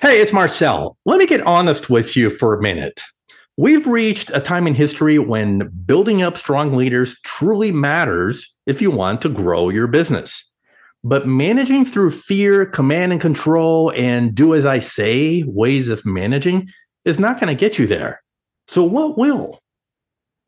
[0.00, 0.96] Hey, it's Marcel.
[1.06, 3.00] Let me get honest with you for a minute.
[3.56, 8.92] We've reached a time in history when building up strong leaders truly matters if you
[8.92, 10.48] want to grow your business.
[11.02, 16.68] But managing through fear, command and control, and do as I say ways of managing
[17.04, 18.22] is not going to get you there.
[18.68, 19.58] So, what will?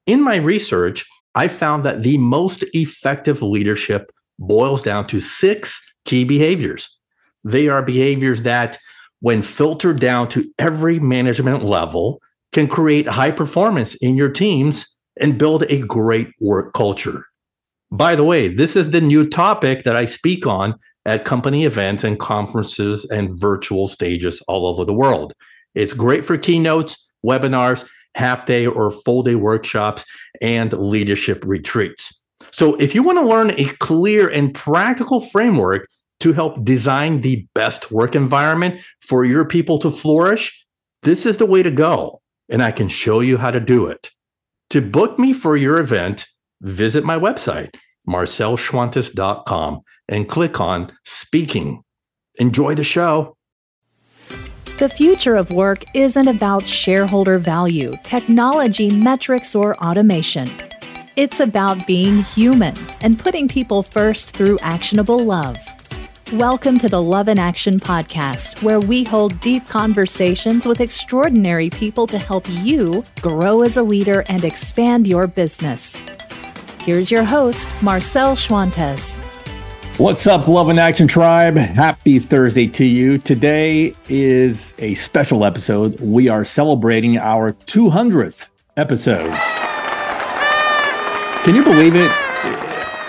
[0.06, 1.04] In my research,
[1.34, 7.00] I found that the most effective leadership boils down to six key behaviors.
[7.42, 8.78] They are behaviors that,
[9.21, 12.20] when filtered down to every management level,
[12.52, 14.87] can create high performance in your teams
[15.20, 17.27] and build a great work culture.
[17.92, 22.05] By the way, this is the new topic that I speak on at company events
[22.05, 25.33] and conferences and virtual stages all over the world.
[25.75, 30.05] It's great for keynotes, webinars, half day or full day workshops,
[30.41, 32.23] and leadership retreats.
[32.52, 35.89] So, if you want to learn a clear and practical framework
[36.20, 40.65] to help design the best work environment for your people to flourish,
[41.02, 42.20] this is the way to go.
[42.48, 44.11] And I can show you how to do it.
[44.70, 46.27] To book me for your event,
[46.61, 47.75] visit my website,
[48.09, 51.83] marcelschwantes.com, and click on Speaking.
[52.37, 53.37] Enjoy the show.
[54.78, 60.50] The future of work isn't about shareholder value, technology, metrics, or automation.
[61.16, 65.59] It's about being human and putting people first through actionable love.
[66.34, 72.06] Welcome to the Love in Action podcast, where we hold deep conversations with extraordinary people
[72.06, 76.00] to help you grow as a leader and expand your business.
[76.78, 79.19] Here's your host, Marcel Schwantes.
[79.98, 81.56] What's up, Love in Action Tribe?
[81.56, 83.19] Happy Thursday to you.
[83.19, 86.00] Today is a special episode.
[86.00, 89.34] We are celebrating our 200th episode.
[91.42, 92.30] Can you believe it?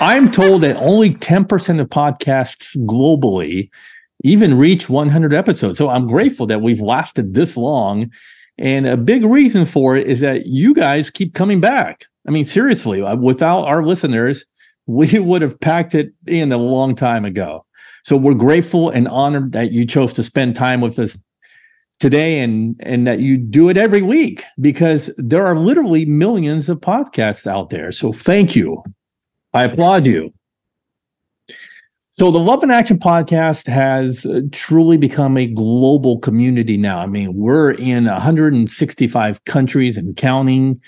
[0.01, 3.69] I'm told that only 10% of podcasts globally
[4.23, 5.77] even reach 100 episodes.
[5.77, 8.09] So I'm grateful that we've lasted this long.
[8.57, 12.05] And a big reason for it is that you guys keep coming back.
[12.27, 14.43] I mean, seriously, uh, without our listeners,
[14.87, 17.63] we would have packed it in a long time ago.
[18.03, 21.15] So we're grateful and honored that you chose to spend time with us
[21.99, 26.79] today and and that you do it every week because there are literally millions of
[26.79, 27.91] podcasts out there.
[27.91, 28.83] So thank you.
[29.53, 30.33] I applaud you.
[32.11, 36.99] So the Love and Action podcast has uh, truly become a global community now.
[36.99, 40.81] I mean, we're in 165 countries and counting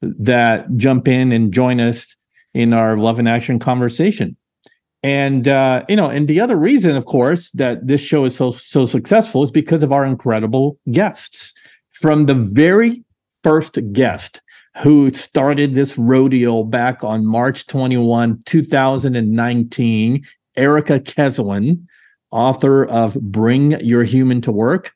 [0.00, 2.16] that jump in and join us
[2.54, 4.36] in our love and action conversation.
[5.02, 8.50] And uh, you know, and the other reason, of course, that this show is so
[8.50, 11.54] so successful is because of our incredible guests.
[11.90, 13.04] From the very
[13.42, 14.40] first guest
[14.78, 20.24] who started this rodeo back on March 21, 2019,
[20.56, 21.86] Erica Kesselman,
[22.30, 24.92] author of Bring Your Human to Work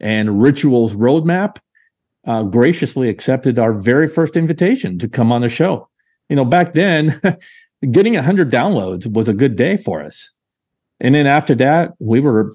[0.00, 1.58] and Rituals Roadmap,
[2.26, 5.88] uh, graciously accepted our very first invitation to come on the show.
[6.28, 7.20] You know, back then,
[7.90, 10.32] getting 100 downloads was a good day for us.
[11.00, 12.52] And then after that, we were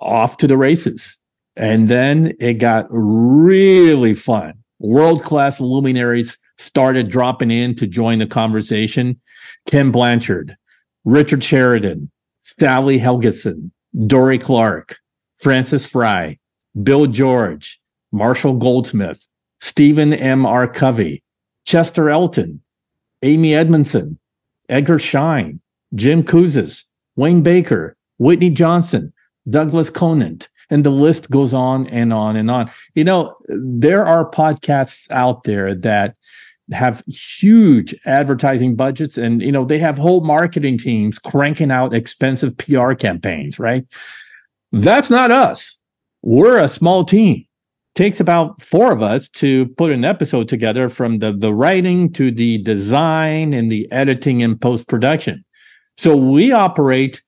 [0.00, 1.18] off to the races.
[1.56, 4.54] And then it got really fun.
[4.78, 9.20] World class luminaries started dropping in to join the conversation.
[9.66, 10.56] Ken Blanchard,
[11.04, 12.10] Richard Sheridan,
[12.42, 13.70] Sally Helgesen,
[14.06, 14.96] Dorie Clark,
[15.36, 16.38] Frances Frei,
[16.82, 17.80] Bill George,
[18.12, 19.26] Marshall Goldsmith,
[19.60, 20.44] Stephen M.
[20.44, 20.68] R.
[20.68, 21.22] Covey,
[21.64, 22.60] Chester Elton,
[23.22, 24.18] Amy Edmondson,
[24.68, 25.60] Edgar Schein,
[25.94, 26.84] Jim Kouzes,
[27.16, 29.12] Wayne Baker, Whitney Johnson,
[29.48, 32.70] Douglas Conant, and the list goes on and on and on.
[32.94, 36.16] You know, there are podcasts out there that
[36.72, 42.56] have huge advertising budgets and you know they have whole marketing teams cranking out expensive
[42.58, 43.84] PR campaigns, right?
[44.72, 45.78] That's not us.
[46.22, 47.46] We're a small team
[47.96, 52.30] takes about four of us to put an episode together from the, the writing to
[52.30, 55.42] the design and the editing and post production.
[55.96, 57.22] So we operate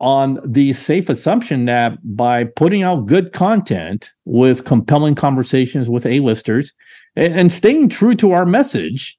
[0.00, 6.72] on the safe assumption that by putting out good content with compelling conversations with A-listers
[7.16, 9.18] and, and staying true to our message,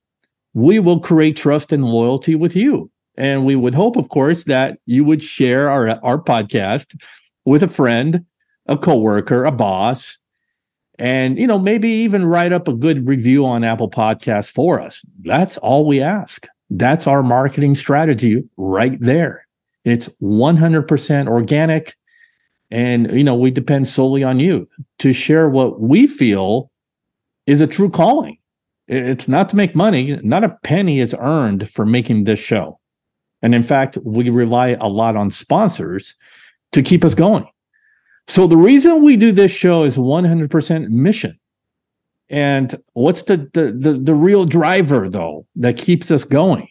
[0.53, 2.89] we will create trust and loyalty with you.
[3.15, 6.99] And we would hope, of course, that you would share our, our podcast
[7.45, 8.25] with a friend,
[8.65, 10.17] a coworker, a boss,
[10.97, 15.03] and you know maybe even write up a good review on apple podcasts for us.
[15.21, 16.47] That's all we ask.
[16.69, 19.47] That's our marketing strategy right there
[19.83, 21.95] it's 100% organic.
[22.69, 24.67] And you know we depend solely on you
[24.99, 26.71] to share what we feel
[27.45, 28.37] is a true calling.
[28.87, 30.17] It's not to make money.
[30.23, 32.79] Not a penny is earned for making this show.
[33.41, 36.15] And in fact we rely a lot on sponsors
[36.71, 37.47] to keep us going.
[38.27, 41.37] So the reason we do this show is 100% mission.
[42.29, 46.69] And what's the, the the the real driver though that keeps us going?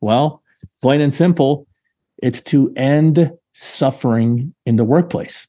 [0.00, 0.42] Well,
[0.82, 1.67] plain and simple,
[2.22, 5.46] it's to end suffering in the workplace.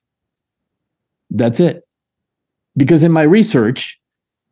[1.29, 1.83] That's it.
[2.75, 3.99] Because in my research,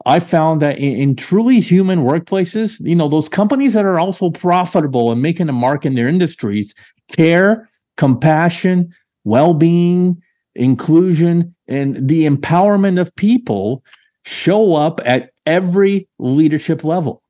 [0.06, 4.30] I found that in, in, truly human workplaces, you know, those companies that are also
[4.30, 6.74] profitable and making a mark in their industries,
[7.10, 7.68] care,
[7.98, 8.94] compassion,
[9.24, 10.22] well-being,
[10.56, 13.84] inclusion, and the empowerment of people
[14.24, 17.24] show up at every leadership level.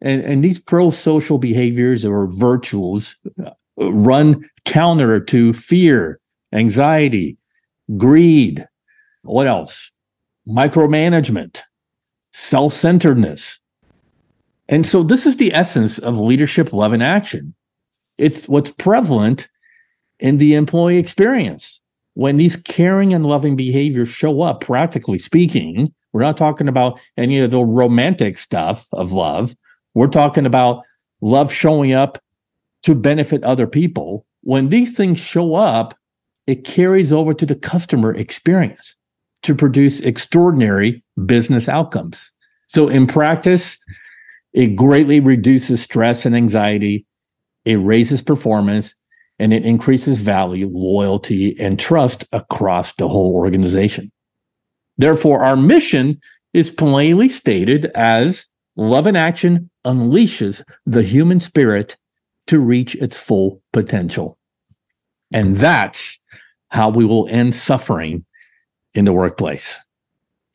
[0.00, 3.16] And, and these pro-social behaviors or virtues
[3.76, 6.20] run counter to fear,
[6.52, 7.36] anxiety,
[7.96, 8.66] greed.
[9.22, 9.92] What else?
[10.46, 11.60] Micromanagement,
[12.32, 13.58] self centeredness.
[14.68, 17.54] And so, this is the essence of leadership love and action.
[18.16, 19.48] It's what's prevalent
[20.20, 21.80] in the employee experience.
[22.14, 27.40] When these caring and loving behaviors show up, practically speaking, we're not talking about any
[27.40, 29.56] of the romantic stuff of love.
[29.94, 30.84] We're talking about
[31.20, 32.18] love showing up
[32.84, 34.24] to benefit other people.
[34.42, 35.94] When these things show up,
[36.46, 38.94] it carries over to the customer experience
[39.42, 42.30] to produce extraordinary business outcomes.
[42.66, 43.78] So, in practice,
[44.52, 47.06] it greatly reduces stress and anxiety,
[47.64, 48.94] it raises performance,
[49.38, 54.12] and it increases value, loyalty, and trust across the whole organization.
[54.96, 56.20] Therefore, our mission
[56.52, 58.46] is plainly stated as
[58.76, 61.96] love in action unleashes the human spirit
[62.46, 64.38] to reach its full potential.
[65.32, 66.18] And that's
[66.70, 68.24] how we will end suffering
[68.94, 69.78] in the workplace.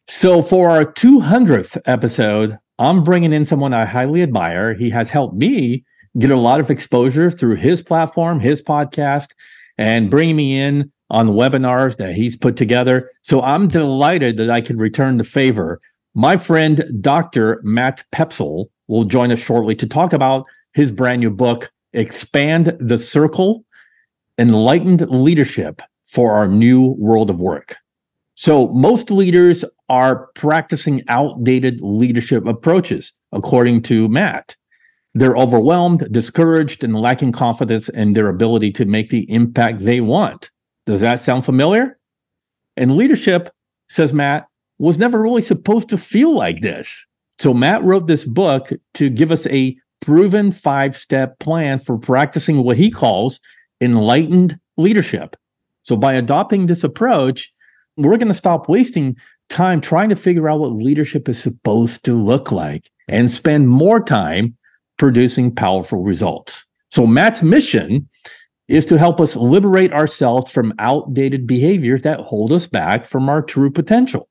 [0.08, 4.74] So, for our 200th episode, I'm bringing in someone I highly admire.
[4.74, 5.84] He has helped me
[6.18, 9.30] get a lot of exposure through his platform, his podcast,
[9.78, 13.12] and bringing me in on webinars that he's put together.
[13.22, 15.80] So, I'm delighted that I can return the favor.
[16.16, 17.62] My friend, Dr.
[17.64, 22.98] Matt Poepsel, will join us shortly to talk about his brand new book, expand the
[22.98, 23.66] circle,
[24.38, 27.78] enlightened leadership for our new world of work.
[28.36, 34.56] So, most leaders are practicing outdated leadership approaches, according to Matt.
[35.14, 40.52] They're overwhelmed, discouraged, and lacking confidence in their ability to make the impact they want.
[40.86, 42.00] Does that sound familiar?
[42.78, 43.50] And leadership,
[43.90, 44.48] says Matt,
[44.78, 47.06] was never really supposed to feel like this.
[47.40, 52.64] So, Matt wrote this book to give us a proven five step plan for practicing
[52.64, 53.40] what he calls
[53.82, 55.36] enlightened leadership.
[55.84, 57.52] So, by adopting this approach,
[57.98, 59.18] we're going to stop wasting
[59.50, 64.04] time trying to figure out what leadership is supposed to look like and spend more
[64.04, 64.56] time
[64.98, 66.66] producing powerful results.
[66.92, 68.08] So, Matt's mission
[68.68, 73.42] is to help us liberate ourselves from outdated behaviors that hold us back from our
[73.42, 74.30] true potential.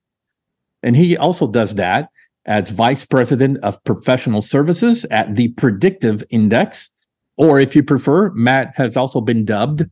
[0.82, 2.09] And he also does that
[2.49, 6.91] as Vice President of Professional Services at the Predictive Index.
[7.37, 9.85] Or if you prefer, Matt has also been dubbed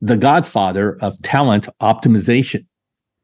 [0.00, 2.64] the godfather of talent optimization.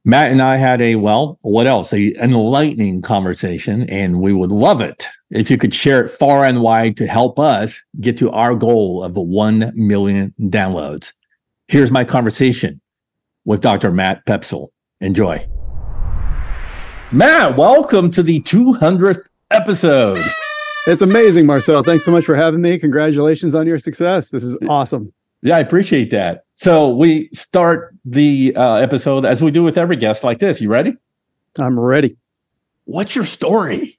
[0.04, 1.92] Matt and I had a, well, what else?
[1.94, 6.60] A enlightening conversation, and we would love it if you could share it far and
[6.60, 11.12] wide to help us get to our goal of the 1 million downloads.
[11.69, 12.82] Here's my conversation
[13.46, 13.92] with Dr.
[13.92, 14.69] Matt Poepsel.
[15.00, 15.46] Enjoy.
[17.12, 20.19] Matt, welcome to the 200th episode.
[20.86, 21.82] It's amazing, Marcel.
[21.82, 22.79] Thanks so much for having me.
[22.79, 24.31] Congratulations on your success.
[24.31, 25.12] This is awesome.
[25.43, 26.44] Yeah, I appreciate that.
[26.55, 30.60] So we start the uh, episode as we do with every guest like this.
[30.60, 30.96] You ready?
[31.58, 32.17] I'm ready.
[32.84, 33.98] What's your story?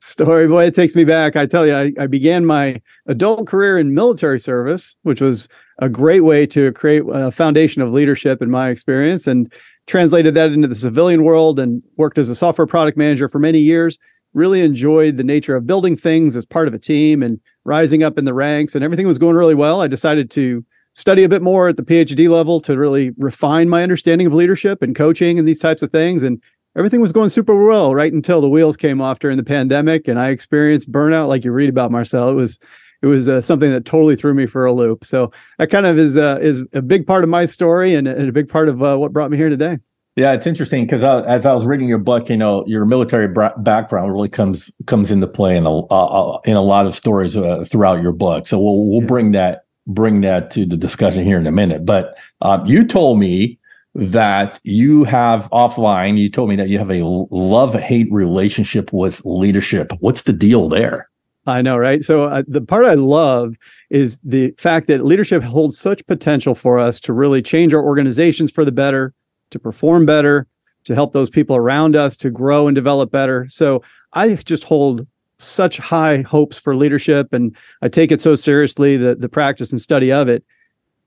[0.00, 1.36] Story, boy, it takes me back.
[1.36, 5.88] I tell you, I, I began my adult career in military service, which was a
[5.88, 9.26] great way to create a foundation of leadership in my experience.
[9.26, 9.52] And
[9.86, 13.60] translated that into the civilian world and worked as a software product manager for many
[13.60, 13.98] years.
[14.34, 18.18] Really enjoyed the nature of building things as part of a team and rising up
[18.18, 19.80] in the ranks, and everything was going really well.
[19.80, 23.82] I decided to study a bit more at the PhD level to really refine my
[23.82, 26.22] understanding of leadership and coaching and these types of things.
[26.22, 26.42] And
[26.76, 30.18] everything was going super well right until the wheels came off during the pandemic, and
[30.18, 32.28] I experienced burnout, like you read about, Marcel.
[32.28, 32.58] It was
[33.02, 35.04] it was uh, something that totally threw me for a loop.
[35.04, 38.28] So that kind of is uh, is a big part of my story and, and
[38.28, 39.78] a big part of uh, what brought me here today.
[40.16, 43.56] Yeah, it's interesting because as I was reading your book, you know, your military bra-
[43.58, 48.00] background really comes comes into play in a in a lot of stories uh, throughout
[48.00, 48.46] your book.
[48.46, 49.08] So we'll we'll yeah.
[49.08, 51.84] bring that bring that to the discussion here in a minute.
[51.84, 53.58] But um, you told me
[53.94, 56.16] that you have offline.
[56.16, 59.92] You told me that you have a love hate relationship with leadership.
[60.00, 61.10] What's the deal there?
[61.46, 62.02] I know, right?
[62.02, 63.56] So uh, the part I love
[63.90, 68.50] is the fact that leadership holds such potential for us to really change our organizations
[68.50, 69.14] for the better,
[69.50, 70.46] to perform better,
[70.84, 73.46] to help those people around us to grow and develop better.
[73.48, 75.06] So I just hold
[75.38, 79.80] such high hopes for leadership and I take it so seriously the the practice and
[79.80, 80.44] study of it.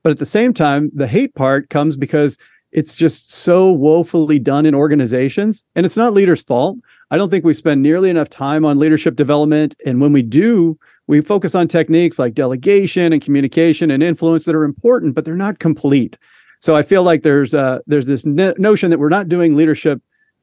[0.02, 2.38] But at the same time, the hate part comes because
[2.72, 6.78] it's just so woefully done in organizations and it's not leaders' fault.
[7.10, 10.78] I don't think we spend nearly enough time on leadership development and when we do,
[11.06, 15.34] we focus on techniques like delegation and communication and influence that are important, but they're
[15.34, 16.16] not complete.
[16.60, 20.00] So I feel like there's uh, there's this no- notion that we're not doing leadership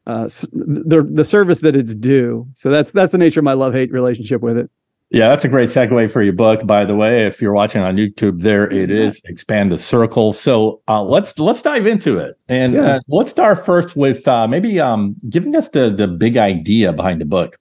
[0.08, 2.48] uh, the the service that it's due.
[2.56, 4.70] So that's that's the nature of my love hate relationship with it.
[5.10, 7.26] Yeah, that's a great segue for your book, by the way.
[7.26, 10.34] If you're watching on YouTube, there it is, expand the circle.
[10.34, 12.96] So uh, let's let's dive into it, and yeah.
[12.96, 17.22] uh, let's start first with uh, maybe um, giving us the the big idea behind
[17.22, 17.58] the book.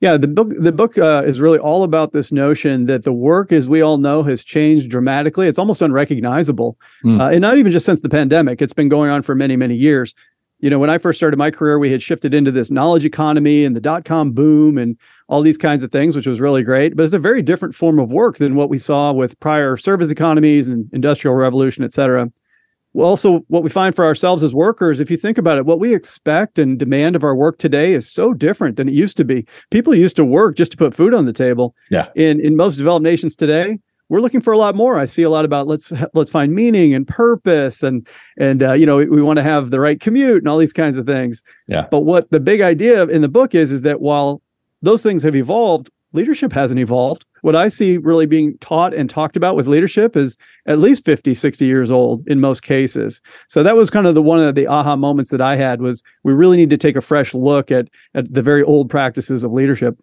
[0.00, 3.50] Yeah, the book the book uh, is really all about this notion that the work,
[3.50, 5.48] as we all know, has changed dramatically.
[5.48, 7.22] It's almost unrecognizable, mm.
[7.22, 8.60] uh, and not even just since the pandemic.
[8.60, 10.14] It's been going on for many many years.
[10.60, 13.64] You know, when I first started my career, we had shifted into this knowledge economy
[13.64, 16.96] and the dot com boom and all these kinds of things, which was really great.
[16.96, 20.10] But it's a very different form of work than what we saw with prior service
[20.10, 22.30] economies and industrial revolution, et cetera
[22.94, 25.80] well, also what we find for ourselves as workers, if you think about it, what
[25.80, 29.24] we expect and demand of our work today is so different than it used to
[29.24, 29.44] be.
[29.70, 31.74] People used to work just to put food on the table.
[31.90, 32.08] Yeah.
[32.14, 34.96] In in most developed nations today, we're looking for a lot more.
[34.96, 38.06] I see a lot about let's let's find meaning and purpose and
[38.38, 40.72] and uh, you know we, we want to have the right commute and all these
[40.72, 41.42] kinds of things.
[41.66, 41.88] Yeah.
[41.90, 44.40] But what the big idea in the book is is that while
[44.84, 47.26] those things have evolved, leadership hasn't evolved.
[47.42, 51.34] What I see really being taught and talked about with leadership is at least 50,
[51.34, 53.20] 60 years old in most cases.
[53.48, 56.02] So that was kind of the one of the aha moments that I had was
[56.22, 59.52] we really need to take a fresh look at at the very old practices of
[59.52, 59.98] leadership.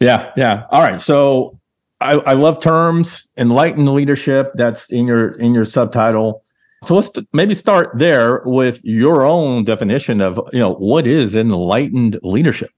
[0.00, 0.64] Yeah, yeah.
[0.70, 1.00] All right.
[1.00, 1.58] So
[2.00, 4.52] I, I love terms, enlightened leadership.
[4.54, 6.44] That's in your in your subtitle.
[6.84, 12.20] So let's maybe start there with your own definition of you know what is enlightened
[12.22, 12.70] leadership.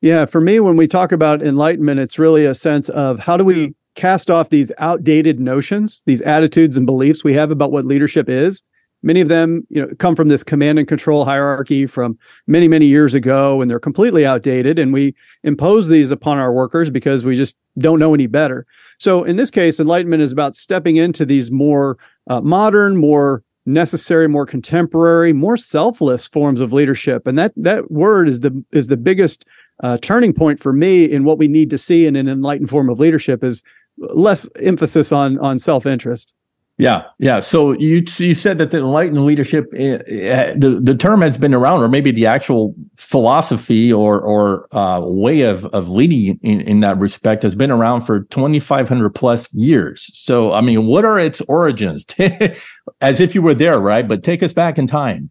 [0.00, 3.44] Yeah, for me, when we talk about enlightenment, it's really a sense of how do
[3.44, 8.28] we cast off these outdated notions, these attitudes and beliefs we have about what leadership
[8.28, 8.62] is.
[9.02, 12.86] Many of them, you know, come from this command and control hierarchy from many, many
[12.86, 14.78] years ago, and they're completely outdated.
[14.78, 18.66] And we impose these upon our workers because we just don't know any better.
[18.98, 21.96] So, in this case, enlightenment is about stepping into these more
[22.28, 27.26] uh, modern, more necessary, more contemporary, more selfless forms of leadership.
[27.26, 29.46] And that that word is the is the biggest
[29.82, 32.88] uh, turning point for me in what we need to see in an enlightened form
[32.88, 33.62] of leadership is
[33.98, 36.34] less emphasis on on self interest.
[36.80, 37.40] Yeah, yeah.
[37.40, 40.00] So you you said that the enlightened leadership, uh,
[40.56, 45.42] the the term has been around, or maybe the actual philosophy or or uh, way
[45.42, 49.52] of of leading in, in that respect has been around for twenty five hundred plus
[49.52, 50.08] years.
[50.14, 52.06] So I mean, what are its origins?
[53.02, 54.08] As if you were there, right?
[54.08, 55.30] But take us back in time.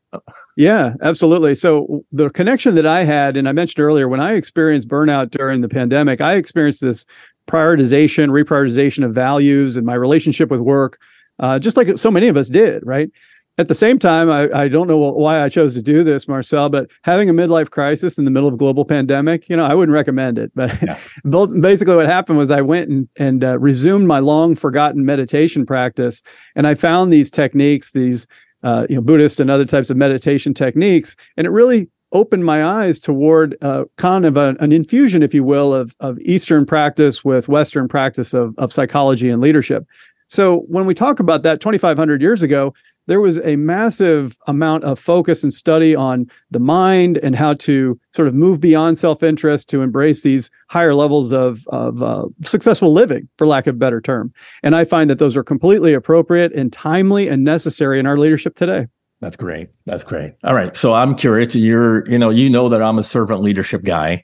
[0.60, 1.56] Yeah, absolutely.
[1.56, 5.62] So the connection that I had, and I mentioned earlier, when I experienced burnout during
[5.62, 7.06] the pandemic, I experienced this
[7.48, 11.00] prioritization, reprioritization of values and my relationship with work
[11.40, 13.10] uh, just like so many of us did, right?
[13.58, 16.70] At the same time, I, I don't know why I chose to do this, Marcel,
[16.70, 19.76] but having a midlife crisis in the middle of a global pandemic, you know, I
[19.76, 20.52] wouldn't recommend it.
[20.56, 20.98] But yeah.
[21.62, 26.22] basically, what happened was I went and, and uh, resumed my long forgotten meditation practice.
[26.56, 28.28] And I found these techniques, these,
[28.64, 31.16] uh, you know, Buddhist and other types of meditation techniques.
[31.38, 35.44] And it really opened my eyes toward uh, kind of a, an infusion, if you
[35.44, 39.86] will, of, of Eastern practice with Western practice of, of psychology and leadership.
[40.28, 42.74] So when we talk about that 2,500 years ago,
[43.10, 48.00] there was a massive amount of focus and study on the mind and how to
[48.16, 53.28] sort of move beyond self-interest to embrace these higher levels of, of uh, successful living,
[53.40, 54.32] for lack of a better term.
[54.62, 58.56] And I find that those are completely appropriate and timely and necessary in our leadership
[58.56, 58.86] today.
[59.22, 59.70] That's great.
[59.88, 60.34] That's great.
[60.44, 60.76] All right.
[60.76, 61.56] So I'm curious.
[61.56, 64.24] You're, you know, you know that I'm a servant leadership guy.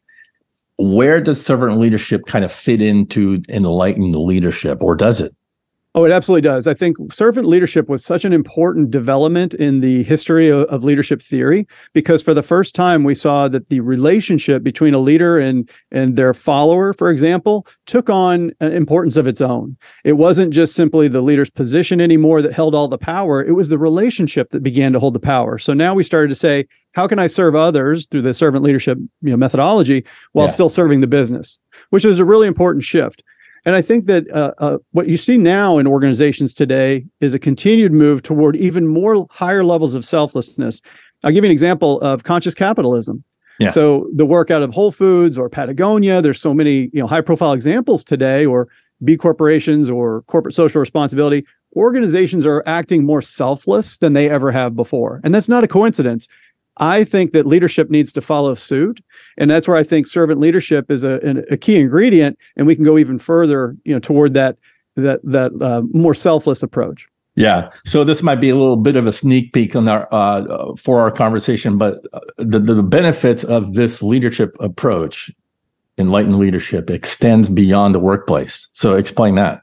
[0.77, 5.35] Where does servant leadership kind of fit into enlightened leadership, or does it?
[5.95, 6.67] Oh, it absolutely does.
[6.67, 11.21] I think servant leadership was such an important development in the history of, of, leadership
[11.21, 15.69] theory because for the first time we saw that the relationship between a leader and
[15.91, 19.77] and their follower, for example, took on an importance of its own.
[20.03, 23.41] It wasn't just simply the leader's position anymore that held all the power.
[23.41, 25.57] It was the relationship that began to hold the power.
[25.57, 28.97] So now we started to say, how can I serve others through the servant leadership
[28.97, 30.51] you know, methodology while yeah.
[30.51, 31.57] still serving the business,
[31.91, 33.23] which is a really important shift.
[33.65, 37.39] And I think that uh, uh, what you see now in organizations today is a
[37.39, 40.81] continued move toward even more higher levels of selflessness.
[41.23, 43.23] I'll give you an example of conscious capitalism.
[43.57, 43.71] Yeah.
[43.71, 47.21] So the work out of Whole Foods or Patagonia, there's so many you know high
[47.21, 48.67] profile examples today, or
[49.03, 51.45] B corporations or corporate social responsibility.
[51.75, 55.19] organizations are acting more selfless than they ever have before.
[55.23, 56.27] And that's not a coincidence.
[56.77, 59.01] I think that leadership needs to follow suit,
[59.37, 62.83] and that's where I think servant leadership is a, a key ingredient, and we can
[62.83, 64.57] go even further, you know, toward that
[64.95, 67.07] that that uh, more selfless approach.
[67.35, 67.69] Yeah.
[67.85, 71.01] So this might be a little bit of a sneak peek on our uh, for
[71.01, 75.31] our conversation, but uh, the the benefits of this leadership approach,
[75.97, 78.69] enlightened leadership, extends beyond the workplace.
[78.73, 79.61] So explain that.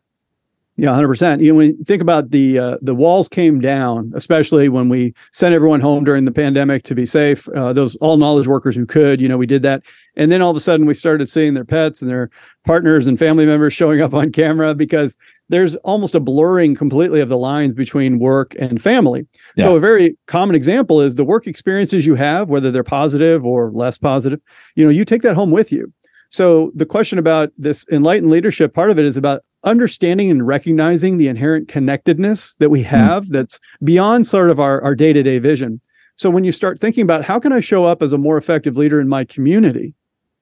[0.76, 1.42] Yeah, hundred percent.
[1.42, 5.12] You know, when you think about the uh, the walls came down, especially when we
[5.30, 7.46] sent everyone home during the pandemic to be safe.
[7.50, 9.82] Uh, those all knowledge workers who could, you know, we did that,
[10.16, 12.30] and then all of a sudden we started seeing their pets and their
[12.64, 15.14] partners and family members showing up on camera because
[15.50, 19.26] there's almost a blurring completely of the lines between work and family.
[19.56, 19.64] Yeah.
[19.64, 23.70] So a very common example is the work experiences you have, whether they're positive or
[23.72, 24.40] less positive.
[24.74, 25.92] You know, you take that home with you.
[26.30, 31.18] So the question about this enlightened leadership, part of it is about understanding and recognizing
[31.18, 32.88] the inherent connectedness that we hmm.
[32.88, 33.28] have mm.
[33.28, 35.80] that's beyond sort of our, our day-to-day vision.
[36.16, 38.76] So when you start thinking about how can I show up as a more effective
[38.76, 39.94] leader in my community?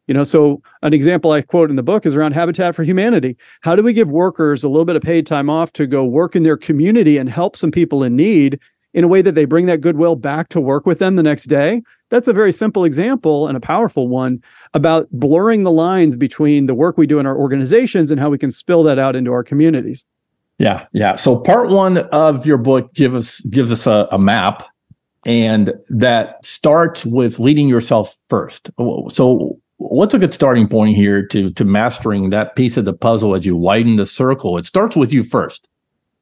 [0.08, 3.36] You know, so an example I quote in the book is around Habitat for Humanity.
[3.60, 6.34] How do we give workers a little bit of paid time off to go work
[6.34, 8.58] in their community and help some people in need
[8.92, 11.44] in a way that they bring that goodwill back to work with them the next
[11.44, 11.82] day?
[12.08, 14.42] That's a very simple example and a powerful one
[14.74, 18.38] about blurring the lines between the work we do in our organizations and how we
[18.38, 20.04] can spill that out into our communities.
[20.58, 21.16] Yeah, yeah.
[21.16, 24.62] So part one of your book give us gives us a, a map,
[25.24, 28.70] and that starts with leading yourself first.
[29.08, 33.34] So what's a good starting point here to to mastering that piece of the puzzle
[33.34, 34.58] as you widen the circle?
[34.58, 35.66] It starts with you first.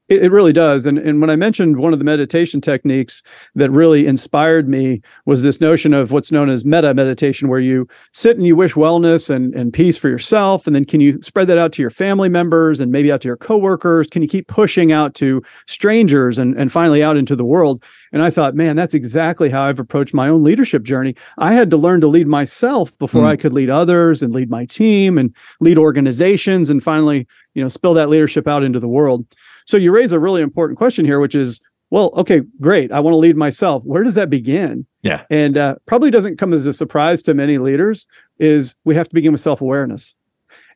[0.09, 0.87] It, it, really does.
[0.87, 3.21] And, and when I mentioned one of the meditation techniques
[3.53, 7.87] that really inspired me was this notion of what's known as metta meditation, where you
[8.11, 10.65] sit and you wish wellness and, and peace for yourself.
[10.65, 13.27] And then can you spread that out to your family members and maybe out to
[13.27, 14.07] your coworkers?
[14.07, 17.83] Can you keep pushing out to strangers and, and finally out into the world?
[18.11, 21.15] And I thought, man, that's exactly how I've approached my own leadership journey.
[21.37, 23.27] I had to learn to lead myself before mm.
[23.27, 27.67] I could lead others and lead my team and lead organizations and finally, you know,
[27.67, 29.25] spill that leadership out into the world.
[29.69, 32.91] So you raise a really important question here, which is, well, okay, great.
[32.91, 33.83] I want to lead myself.
[33.83, 34.87] Where does that begin?
[35.03, 35.25] Yeah.
[35.29, 38.07] And uh, probably doesn't come as a surprise to many leaders
[38.39, 40.15] is we have to begin with self-awareness.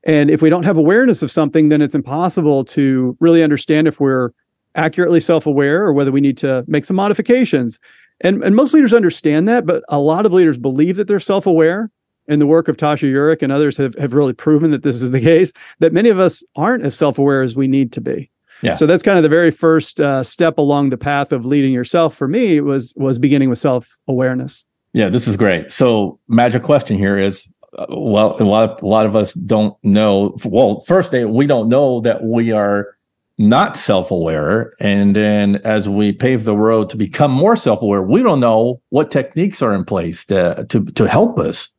[0.04, 4.00] And if we don't have awareness of something, then it's impossible to really understand if
[4.00, 4.30] we're
[4.76, 7.80] accurately self-aware or whether we need to make some modifications.
[8.22, 11.90] And, and most leaders understand that, but a lot of leaders believe that they're self-aware.
[12.28, 15.10] And the work of Tasha Eurich and others have, have really proven that this is
[15.10, 18.30] the case, that many of us aren't as self-aware as we need to be.
[18.64, 18.76] Yeah.
[18.76, 22.16] So that's kind of the very first uh, step along the path of leading yourself.
[22.16, 24.66] For me, was was beginning with self awareness.
[24.94, 25.72] Yeah, this is great.
[25.72, 29.76] So, magic question here is, uh, well, a lot of, a lot of us don't
[29.84, 30.38] know.
[30.46, 32.96] Well, first, we don't know that we are
[33.40, 38.40] not self-aware, and then as we pave the road to become more self-aware, we don't
[38.40, 41.74] know what techniques are in place to to to help us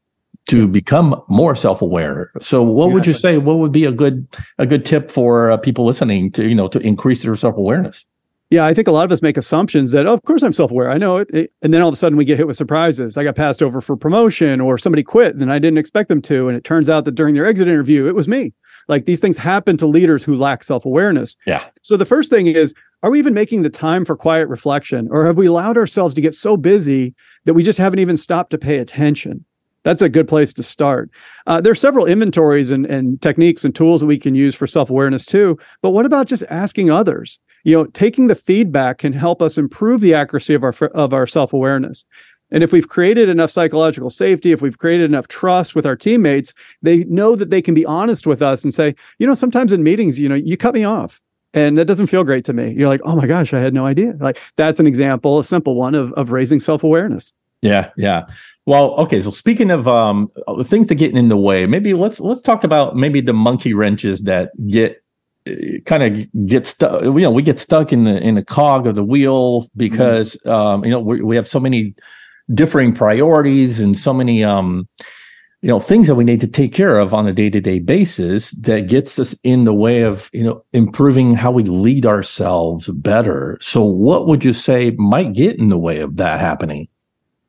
[0.46, 2.30] to become more self-aware.
[2.40, 4.26] So what would you say what would be a good
[4.58, 8.04] a good tip for uh, people listening to you know to increase their self-awareness?
[8.50, 10.70] Yeah, I think a lot of us make assumptions that, oh, of course, I'm self
[10.70, 10.90] aware.
[10.90, 11.50] I know it.
[11.62, 13.16] And then all of a sudden we get hit with surprises.
[13.16, 16.48] I got passed over for promotion or somebody quit and I didn't expect them to.
[16.48, 18.52] And it turns out that during their exit interview, it was me.
[18.86, 21.36] Like these things happen to leaders who lack self awareness.
[21.46, 21.64] Yeah.
[21.82, 25.26] So the first thing is, are we even making the time for quiet reflection or
[25.26, 28.58] have we allowed ourselves to get so busy that we just haven't even stopped to
[28.58, 29.44] pay attention?
[29.84, 31.10] That's a good place to start.
[31.46, 34.66] Uh, there are several inventories and, and techniques and tools that we can use for
[34.66, 35.58] self awareness too.
[35.82, 37.38] But what about just asking others?
[37.62, 41.26] You know, taking the feedback can help us improve the accuracy of our of our
[41.26, 42.04] self awareness.
[42.50, 46.54] And if we've created enough psychological safety, if we've created enough trust with our teammates,
[46.82, 49.82] they know that they can be honest with us and say, you know, sometimes in
[49.82, 51.20] meetings, you know, you cut me off
[51.52, 52.72] and that doesn't feel great to me.
[52.72, 54.14] You're like, oh my gosh, I had no idea.
[54.20, 57.32] Like that's an example, a simple one of of raising self awareness.
[57.62, 58.26] Yeah, yeah.
[58.66, 59.20] Well, okay.
[59.20, 60.30] So speaking of um,
[60.64, 64.22] things that get in the way, maybe let's let's talk about maybe the monkey wrenches
[64.22, 65.02] that get
[65.46, 67.02] eh, kind of get stuck.
[67.02, 70.50] You know, we get stuck in the in the cog of the wheel because mm-hmm.
[70.50, 71.94] um, you know we we have so many
[72.52, 74.88] differing priorities and so many um,
[75.60, 77.80] you know things that we need to take care of on a day to day
[77.80, 82.88] basis that gets us in the way of you know improving how we lead ourselves
[82.88, 83.58] better.
[83.60, 86.88] So, what would you say might get in the way of that happening?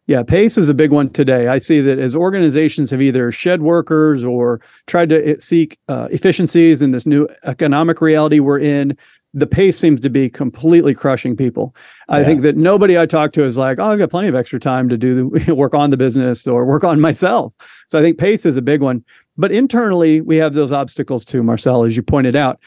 [0.08, 1.48] Yeah, pace is a big one today.
[1.48, 6.08] I see that as organizations have either shed workers or tried to eh, seek uh,
[6.12, 8.96] efficiencies in this new economic reality we're in,
[9.34, 11.76] the pace seems to be completely crushing people.
[12.08, 14.62] I think that nobody I talk to is like, "Oh, I've got plenty of extra
[14.62, 17.54] time to do the work on the business or work on myself."
[17.90, 19.04] So I think pace is a big one.
[19.38, 22.62] But internally, we have those obstacles too, Marcel, as you pointed out.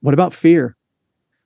[0.00, 0.76] What about fear?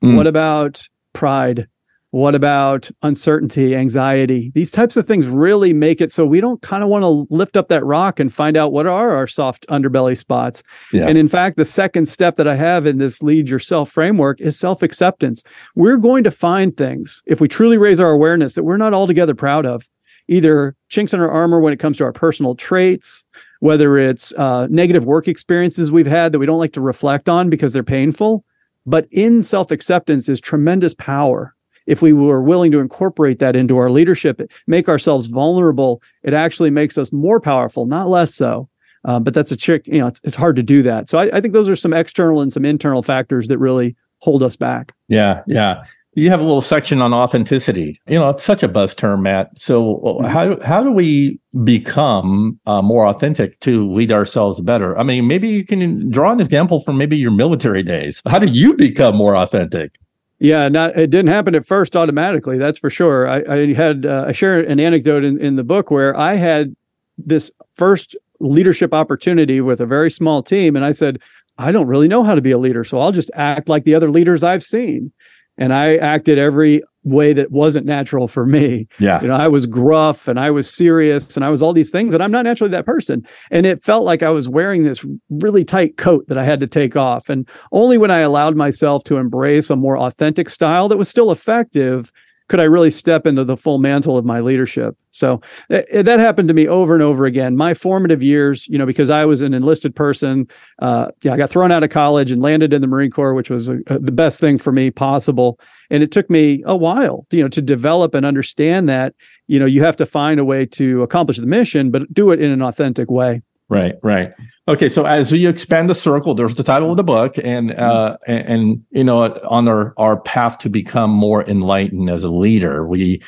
[0.03, 0.17] Mm.
[0.17, 1.67] What about pride?
[2.11, 4.51] What about uncertainty, anxiety?
[4.55, 7.57] These types of things really make it so we don't kind of want to lift
[7.57, 10.63] up that rock and find out what are our soft underbelly spots.
[10.93, 11.07] Yeah.
[11.07, 14.57] And in fact, the second step that I have in this lead yourself framework is
[14.57, 15.43] self acceptance.
[15.75, 19.35] We're going to find things if we truly raise our awareness that we're not altogether
[19.35, 19.89] proud of,
[20.29, 23.25] either chinks in our armor when it comes to our personal traits,
[23.59, 27.49] whether it's uh, negative work experiences we've had that we don't like to reflect on
[27.49, 28.45] because they're painful.
[28.85, 31.53] But in self acceptance is tremendous power
[31.87, 36.69] if we were willing to incorporate that into our leadership, make ourselves vulnerable, it actually
[36.69, 38.69] makes us more powerful, not less so.
[39.05, 39.87] Uh, but that's a trick.
[39.87, 41.09] You know, it's, it's hard to do that.
[41.09, 44.43] So I, I think those are some external and some internal factors that really hold
[44.43, 44.93] us back.
[45.07, 45.85] Yeah, yeah.
[46.13, 48.01] You have a little section on authenticity.
[48.07, 49.51] You know, it's such a buzz term, Matt.
[49.55, 50.25] So mm-hmm.
[50.25, 54.97] how how do we become uh, more authentic to lead ourselves better?
[54.97, 58.21] I mean, maybe you can draw an example from maybe your military days.
[58.27, 59.95] How do you become more authentic?
[60.39, 62.57] Yeah, not it didn't happen at first automatically.
[62.57, 63.27] That's for sure.
[63.27, 66.75] I, I had uh, I share an anecdote in, in the book where I had
[67.17, 71.19] this first leadership opportunity with a very small team, and I said,
[71.57, 73.95] I don't really know how to be a leader, so I'll just act like the
[73.95, 75.11] other leaders I've seen.
[75.57, 78.87] And I acted every way that wasn't natural for me.
[78.99, 79.21] Yeah.
[79.21, 82.13] You know, I was gruff and I was serious and I was all these things
[82.13, 83.25] and I'm not naturally that person.
[83.49, 86.67] And it felt like I was wearing this really tight coat that I had to
[86.67, 87.29] take off.
[87.29, 91.31] And only when I allowed myself to embrace a more authentic style that was still
[91.31, 92.11] effective
[92.47, 94.97] could I really step into the full mantle of my leadership?
[95.11, 97.57] So th- eh, that happened to me over and over again.
[97.57, 100.47] My formative years, you know, because I was an enlisted person,
[100.79, 103.49] uh, yeah, I got thrown out of college and landed in the Marine Corps, which
[103.49, 105.59] was a, a, the best thing for me possible.
[105.89, 109.13] And it took me a while, you know, to develop and understand that,
[109.47, 112.41] you know, you have to find a way to accomplish the mission, but do it
[112.41, 113.41] in an authentic way.
[113.69, 114.33] Right, right.
[114.69, 118.17] Okay, so as you expand the circle, there's the title of the book, and uh,
[118.25, 122.87] and, and you know, on our our path to become more enlightened as a leader,
[122.87, 123.21] we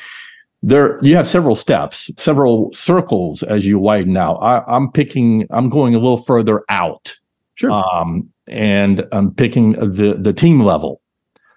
[0.62, 4.36] there you have several steps, several circles as you widen out.
[4.36, 7.16] I, I'm picking, I'm going a little further out,
[7.54, 11.02] sure, um, and I'm picking the the team level.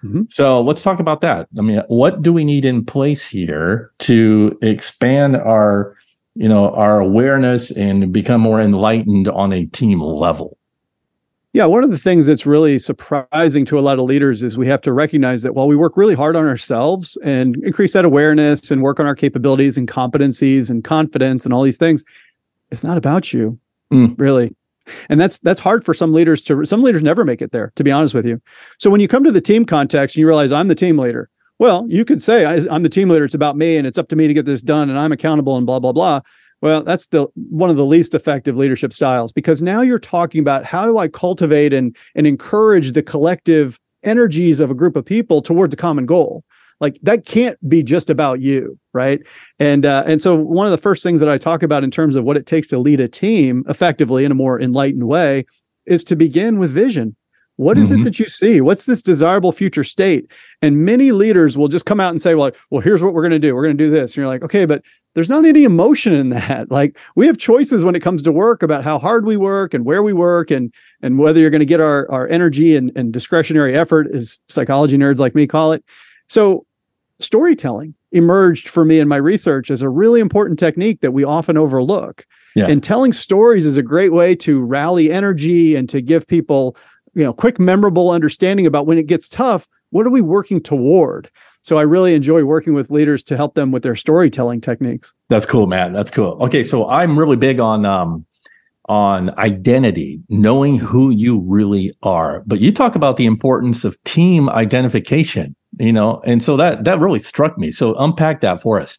[0.04, 0.24] Mm-hmm.
[0.30, 1.48] So let's talk about that.
[1.58, 5.96] I mean, what do we need in place here to expand our
[6.36, 10.58] you know our awareness and become more enlightened on a team level.
[11.54, 14.68] Yeah one of the things that's really surprising to a lot of leaders is we
[14.68, 18.72] have to recognize that while we work really hard on ourselves and increase that awareness
[18.72, 22.04] and work on our capabilities and competencies and confidence and all these things
[22.72, 23.60] it's not about you
[23.94, 24.20] mm.
[24.20, 24.56] really.
[25.10, 27.84] And that's that's hard for some leaders to some leaders never make it there to
[27.84, 28.42] be honest with you.
[28.80, 31.30] So when you come to the team context and you realize i'm the team leader
[31.64, 33.24] well, you could say I, am the team leader.
[33.24, 35.56] It's about me, and it's up to me to get this done, and I'm accountable,
[35.56, 36.20] and blah blah blah.
[36.60, 40.66] Well, that's the one of the least effective leadership styles because now you're talking about
[40.66, 45.42] how do I cultivate and and encourage the collective energies of a group of people
[45.42, 46.44] towards a common goal.
[46.82, 49.22] Like that can't be just about you, right?
[49.58, 52.18] And uh, and so one of the first things that I talk about in terms
[52.18, 55.46] of what it takes to lead a team effectively in a more enlightened way
[55.86, 57.16] is to begin with vision
[57.58, 58.02] what is mm-hmm.
[58.02, 58.62] it that you see?
[58.62, 60.32] What's this desirable future state?
[60.62, 63.32] And many leaders will just come out and say, well, well, here's what we're going
[63.32, 63.54] to do.
[63.54, 64.12] We're going to do this.
[64.12, 66.68] And you're like, okay, but there's not any emotion in that.
[66.74, 69.86] Like we have choices when it comes to work about how hard we work and
[69.86, 73.14] where we work and and whether you're going to get our, our energy and, and
[73.14, 75.84] discretionary effort, as psychology nerds like me call it.
[76.30, 76.66] So
[77.20, 81.58] storytelling emerged for me in my research as a really important technique that we often
[81.58, 82.26] overlook.
[82.56, 82.68] Yeah.
[82.68, 86.78] And telling stories is a great way to rally energy and to give people
[87.14, 91.30] you know quick memorable understanding about when it gets tough what are we working toward?
[91.62, 95.14] So i really enjoy working with leaders to help them with their storytelling techniques.
[95.30, 96.38] That's cool man that's cool.
[96.42, 98.26] Okay so i'm really big on um
[98.90, 102.44] on identity knowing who you really are.
[102.46, 107.00] But you talk about the importance of team identification you know and so that that
[107.00, 107.72] really struck me.
[107.72, 108.98] So unpack that for us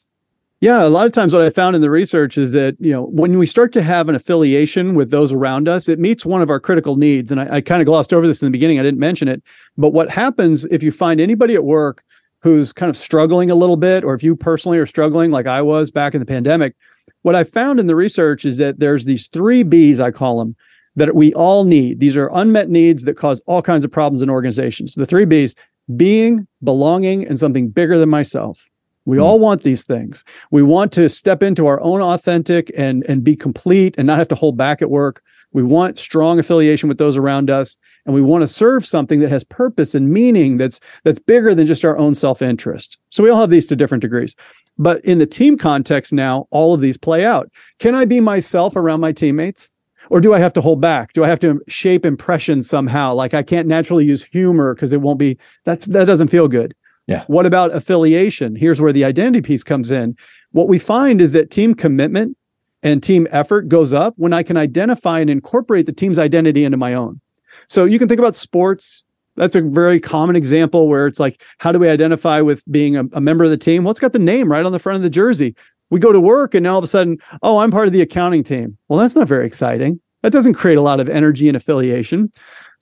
[0.65, 3.03] yeah, a lot of times what I found in the research is that, you know,
[3.09, 6.49] when we start to have an affiliation with those around us, it meets one of
[6.49, 7.31] our critical needs.
[7.31, 8.81] And I, I kind of glossed over this in the beginning.
[8.81, 9.43] I didn't mention it.
[9.77, 12.03] But what happens if you find anybody at work
[12.41, 15.61] who's kind of struggling a little bit, or if you personally are struggling like I
[15.61, 16.75] was back in the pandemic,
[17.21, 20.57] what I found in the research is that there's these three B's, I call them,
[20.97, 22.01] that we all need.
[22.01, 24.95] These are unmet needs that cause all kinds of problems in organizations.
[24.95, 25.55] The three B's
[25.95, 28.71] being, belonging, and something bigger than myself.
[29.05, 29.23] We mm.
[29.23, 30.25] all want these things.
[30.51, 34.29] We want to step into our own authentic and and be complete and not have
[34.29, 35.23] to hold back at work.
[35.53, 39.31] We want strong affiliation with those around us and we want to serve something that
[39.31, 42.99] has purpose and meaning that's that's bigger than just our own self-interest.
[43.11, 44.35] So we all have these to different degrees.
[44.77, 47.51] But in the team context now, all of these play out.
[47.79, 49.71] Can I be myself around my teammates?
[50.11, 51.13] Or do I have to hold back?
[51.13, 53.15] Do I have to shape impressions somehow?
[53.15, 56.75] Like I can't naturally use humor because it won't be that's that doesn't feel good.
[57.07, 57.25] Yeah.
[57.27, 58.57] What about affiliation?
[58.57, 60.17] Here's where the identity piece comes in.
[60.53, 62.37] What we find is that team commitment
[62.83, 66.77] and team effort goes up when I can identify and incorporate the team's identity into
[66.77, 67.21] my own.
[67.69, 69.05] So you can think about sports.
[69.37, 73.05] That's a very common example where it's like, how do we identify with being a,
[73.13, 73.85] a member of the team?
[73.85, 75.57] Well, it's got the name right on the front of the jersey.
[75.91, 78.01] We go to work and now all of a sudden, oh, I'm part of the
[78.01, 78.79] accounting team.
[78.89, 80.01] Well, that's not very exciting.
[80.23, 82.31] That doesn't create a lot of energy and affiliation.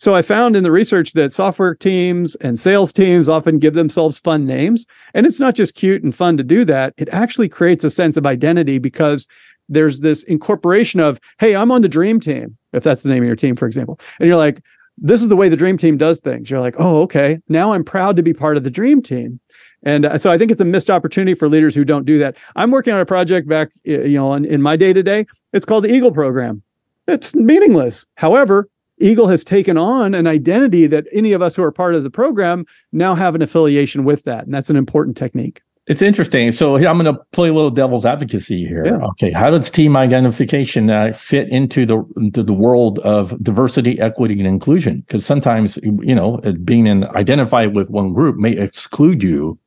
[0.03, 4.19] So I found in the research that software teams and sales teams often give themselves
[4.19, 4.85] fun names.
[5.15, 6.93] And it's not just cute and fun to do that.
[6.97, 9.29] It actually creates a sense of identity because
[9.69, 13.29] there's this incorporation of, hey, I'm on the dream team, if that's the name of
[13.29, 14.01] your team, for example.
[14.19, 14.61] And you're like,
[14.99, 16.51] this is the way the dream team does things.
[16.51, 17.39] You're like, oh, okay.
[17.49, 19.39] Now I'm proud to be part of the dream team.
[19.85, 22.37] And uh, so I think it's a missed opportunity for leaders who don't do that.
[22.57, 25.27] I'm working on a project back, you know, in, in my day to day.
[25.53, 26.61] It's called the Eagle Program.
[27.07, 28.05] It's meaningless.
[28.17, 28.69] However,
[29.03, 32.11] Eagle has taken on an identity that any of us who are part of the
[32.11, 34.45] program now have an affiliation with that.
[34.45, 35.63] And that's an important technique.
[35.89, 36.53] It's interesting.
[36.53, 38.87] So I'm going to play a little devil's advocacy here.
[38.87, 39.05] Yeah.
[39.09, 44.35] Okay, how does team identification uh, fit into the into the world of diversity, equity,
[44.35, 45.01] and inclusion?
[45.01, 49.59] Because sometimes you know being in, identified with one group may exclude you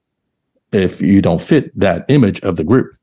[0.72, 2.94] if you don't fit that image of the group.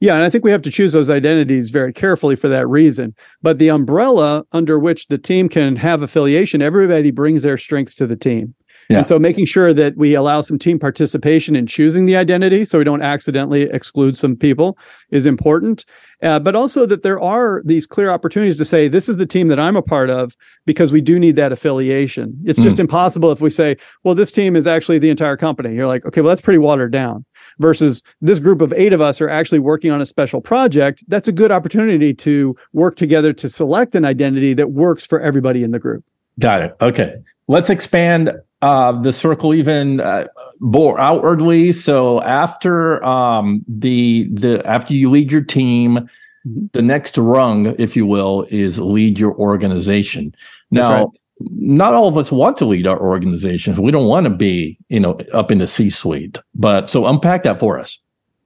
[0.00, 3.14] Yeah, and I think we have to choose those identities very carefully for that reason.
[3.42, 8.06] But the umbrella under which the team can have affiliation, everybody brings their strengths to
[8.06, 8.54] the team.
[8.90, 8.98] Yeah.
[8.98, 12.78] And so making sure that we allow some team participation in choosing the identity so
[12.78, 14.76] we don't accidentally exclude some people
[15.10, 15.84] is important.
[16.22, 19.48] Uh, but also that there are these clear opportunities to say, this is the team
[19.48, 22.38] that I'm a part of because we do need that affiliation.
[22.44, 22.64] It's mm.
[22.64, 25.74] just impossible if we say, well, this team is actually the entire company.
[25.74, 27.24] You're like, okay, well, that's pretty watered down
[27.58, 31.04] versus this group of eight of us are actually working on a special project.
[31.08, 35.62] That's a good opportunity to work together to select an identity that works for everybody
[35.62, 36.04] in the group.
[36.38, 36.76] Got it.
[36.80, 37.16] Okay.
[37.46, 40.26] Let's expand uh, the circle even uh,
[40.60, 41.72] more outwardly.
[41.72, 46.08] So after um, the the after you lead your team,
[46.46, 46.66] mm-hmm.
[46.72, 50.34] the next rung, if you will, is lead your organization.
[50.70, 51.06] Now, right.
[51.40, 53.78] Not all of us want to lead our organizations.
[53.78, 56.38] We don't want to be, you know, up in the C-suite.
[56.54, 57.98] But so unpack that for us.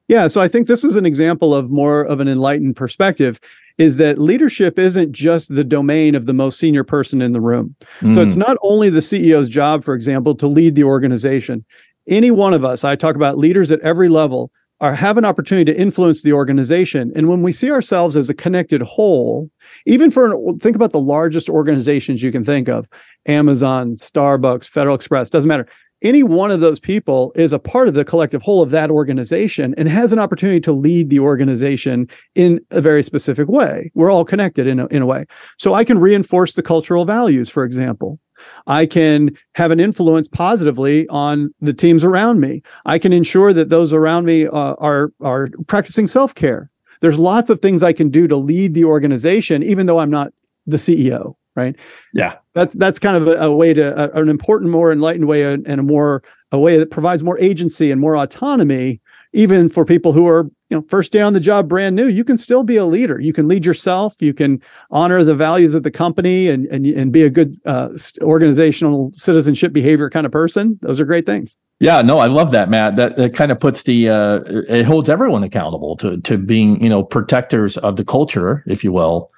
[0.09, 3.41] Yeah, so I think this is an example of more of an enlightened perspective
[3.77, 7.77] is that leadership isn't just the domain of the most senior person in the room.
[8.01, 8.15] Mm.
[8.15, 11.65] So it's not only the CEO's job, for example, to lead the organization.
[12.09, 15.73] Any one of us, I talk about leaders at every level, are have an opportunity
[15.73, 17.13] to influence the organization.
[17.17, 19.51] And when we see ourselves as a connected whole,
[19.87, 22.89] even for an, think about the largest organizations you can think of,
[23.27, 25.69] Amazon, Starbucks, Federal Express, doesn't matter
[26.03, 29.75] any one of those people is a part of the collective whole of that organization
[29.77, 33.91] and has an opportunity to lead the organization in a very specific way.
[33.95, 35.27] We're all connected in a, in a way.
[35.59, 38.21] So I can reinforce the cultural values, for example.
[38.67, 42.63] I can have an influence positively on the teams around me.
[42.87, 46.71] I can ensure that those around me uh, are are practicing self-care.
[47.01, 50.33] There's lots of things I can do to lead the organization even though I'm not
[50.67, 51.77] the CEO right?
[52.15, 55.43] Yeah, that's that's kind of a, a way to a, an important, more enlightened way,
[55.43, 56.23] and a more
[56.53, 59.01] a way that provides more agency and more autonomy,
[59.33, 62.09] even for people who are you know first day on the job, brand new.
[62.09, 63.21] You can still be a leader.
[63.21, 64.17] You can lead yourself.
[64.21, 67.91] You can honor the values of the company and and and be a good uh,
[68.21, 70.79] organizational citizenship behavior kind of person.
[70.83, 71.57] Those are great things.
[71.81, 72.97] Yeah, no, I love that, Matt.
[72.97, 76.89] That, that kind of puts the uh, it holds everyone accountable to to being you
[76.89, 79.31] know protectors of the culture, if you will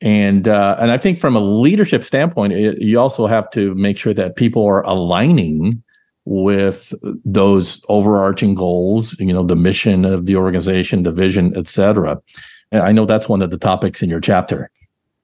[0.00, 3.96] and uh, and I think from a leadership standpoint, it, you also have to make
[3.96, 5.82] sure that people are aligning
[6.24, 9.18] with those overarching goals.
[9.18, 12.20] You know, the mission of the organization, the vision, etc.
[12.72, 14.70] And I know that's one of the topics in your chapter.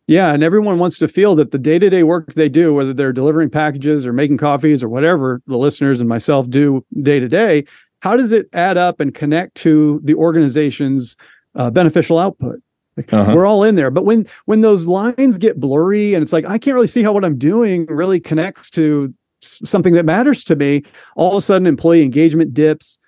[0.07, 3.49] Yeah, and everyone wants to feel that the day-to-day work they do, whether they're delivering
[3.49, 7.65] packages or making coffees or whatever the listeners and myself do day to day,
[8.01, 11.17] how does it add up and connect to the organization's
[11.55, 12.61] uh, beneficial output?
[12.99, 13.33] uh-huh.
[13.35, 13.91] We're all in there.
[13.91, 17.13] But when when those lines get blurry and it's like I can't really see how
[17.13, 20.83] what I'm doing really connects to something that matters to me,
[21.16, 22.98] all of a sudden employee engagement dips,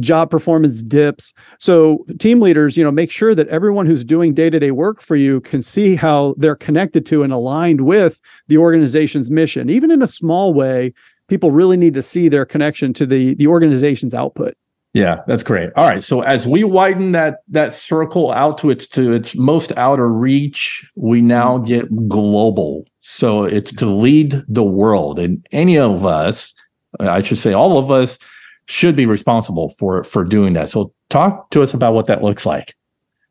[0.00, 1.32] job performance dips.
[1.58, 5.40] So team leaders, you know, make sure that everyone who's doing day-to-day work for you
[5.40, 9.70] can see how they're connected to and aligned with the organization's mission.
[9.70, 10.92] Even in a small way,
[11.28, 14.54] people really need to see their connection to the the organization's output.
[14.94, 15.68] Yeah, that's great.
[15.76, 16.02] All right.
[16.02, 20.88] So as we widen that that circle out to its to its most outer reach,
[20.96, 22.86] we now get global.
[23.00, 25.18] So it's to lead the world.
[25.18, 26.54] And any of us,
[27.00, 28.18] I should say all of us,
[28.68, 30.68] should be responsible for for doing that.
[30.68, 32.74] So talk to us about what that looks like.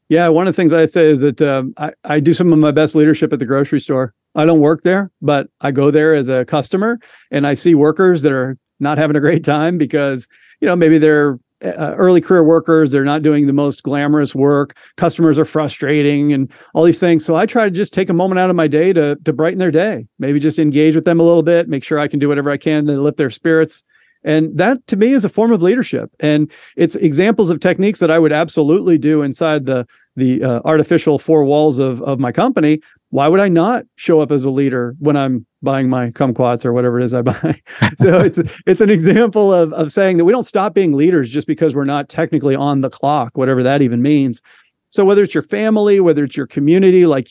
[0.10, 2.60] Yeah, one of the things I say is that um, I, I do some of
[2.60, 4.14] my best leadership at the grocery store.
[4.36, 8.22] I don't work there, but I go there as a customer and I see workers
[8.22, 10.28] that are not having a great time because,
[10.62, 14.78] you know, maybe they're uh, early career workers, they're not doing the most glamorous work.
[14.96, 17.26] Customers are frustrating and all these things.
[17.26, 19.60] So I try to just take a moment out of my day to to brighten
[19.60, 20.08] their day.
[20.20, 22.58] Maybe just engage with them a little bit, make sure I can do whatever I
[22.58, 23.84] can to lift their spirits.
[24.24, 26.12] And that to me is a form of leadership.
[26.20, 31.18] And it's examples of techniques that I would absolutely do inside the the uh, artificial
[31.20, 32.82] four walls of of my company.
[33.10, 36.74] Why would I not show up as a leader when I'm buying my kumquats or
[36.74, 37.62] whatever it is I buy?
[37.98, 41.48] so it's it's an example of of saying that we don't stop being leaders just
[41.48, 44.42] because we're not technically on the clock, whatever that even means.
[44.90, 47.30] So whether it's your family, whether it's your community, like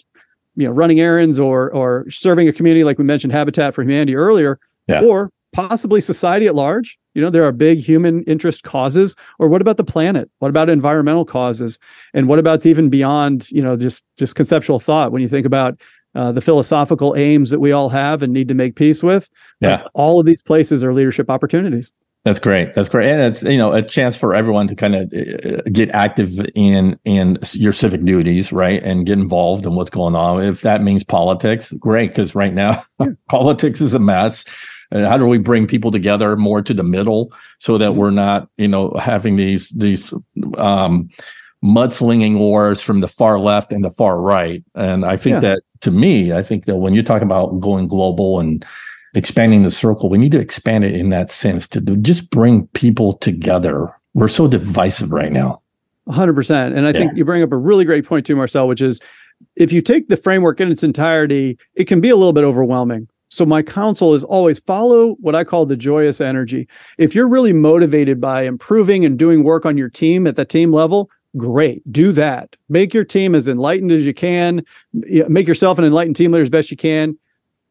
[0.56, 4.16] you know, running errands or or serving a community, like we mentioned, Habitat for Humanity
[4.16, 4.58] earlier,
[4.88, 5.02] yeah.
[5.02, 6.98] or possibly society at large.
[7.16, 9.16] You know, there are big human interest causes.
[9.38, 10.31] Or what about the planet?
[10.38, 11.79] What about environmental causes?
[12.12, 15.81] And what about even beyond, you know, just just conceptual thought when you think about
[16.14, 19.31] uh, the philosophical aims that we all have and need to make peace with?
[19.61, 19.83] Yeah.
[19.94, 21.90] all of these places are leadership opportunities.
[22.26, 22.74] That's great.
[22.74, 25.88] That's great, and it's you know a chance for everyone to kind of uh, get
[25.90, 30.42] active in in your civic duties, right, and get involved in what's going on.
[30.42, 33.11] If that means politics, great, because right now yeah.
[33.29, 34.44] politics is a mess.
[34.90, 37.99] And how do we bring people together more to the middle so that mm-hmm.
[37.99, 40.12] we're not, you know, having these these
[40.59, 41.09] um,
[41.64, 44.62] mudslinging wars from the far left and the far right?
[44.75, 45.40] And I think yeah.
[45.40, 48.64] that to me, I think that when you talk about going global and
[49.14, 53.14] expanding the circle, we need to expand it in that sense to just bring people
[53.14, 53.94] together.
[54.14, 55.62] We're so divisive right now.
[56.09, 56.77] 100%.
[56.77, 56.92] And I yeah.
[56.92, 59.01] think you bring up a really great point too, Marcel, which is
[59.57, 63.09] if you take the framework in its entirety, it can be a little bit overwhelming.
[63.28, 66.68] So my counsel is always follow what I call the joyous energy.
[66.98, 70.72] If you're really motivated by improving and doing work on your team at the team
[70.72, 71.82] level, great.
[71.92, 72.54] Do that.
[72.68, 74.64] Make your team as enlightened as you can.
[74.92, 77.18] Make yourself an enlightened team leader as best you can.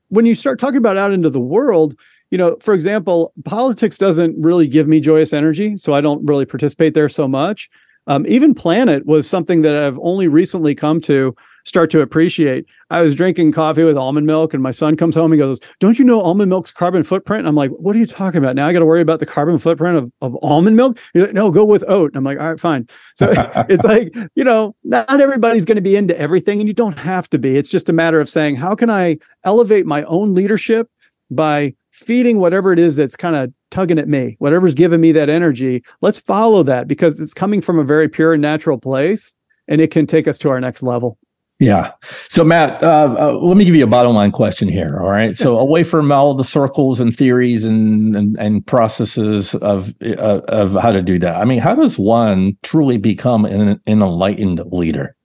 [0.09, 1.97] When you start talking about out into the world,
[2.31, 6.45] you know, for example, politics doesn't really give me joyous energy, so I don't really
[6.45, 7.69] participate there so much.
[8.07, 11.35] Um, even Planet was something that I've only recently come to
[11.65, 12.65] start to appreciate.
[12.89, 15.99] I was drinking coffee with almond milk, and my son comes home and goes, Don't
[15.99, 17.39] you know almond milk's carbon footprint?
[17.39, 18.55] And I'm like, What are you talking about?
[18.55, 20.97] Now I got to worry about the carbon footprint of, of almond milk?
[21.13, 22.11] Like, no, go with oat.
[22.11, 22.87] And I'm like, All right, fine.
[23.15, 23.33] So
[23.69, 27.29] it's like, you know, not everybody's going to be into everything, and you don't have
[27.31, 27.57] to be.
[27.57, 30.89] It's just a matter of saying, How can I elevate my own leadership
[31.31, 35.29] by feeding whatever it is that's kind of tugging at me, whatever's giving me that
[35.29, 35.83] energy?
[36.01, 39.33] Let's follow that because it's coming from a very pure and natural place
[39.67, 41.17] and it can take us to our next level.
[41.59, 41.93] Yeah.
[42.27, 44.99] So, Matt, uh, uh, let me give you a bottom line question here.
[44.99, 45.37] All right.
[45.37, 50.73] So, away from all the circles and theories and and, and processes of uh, of
[50.73, 55.15] how to do that, I mean, how does one truly become an, an enlightened leader?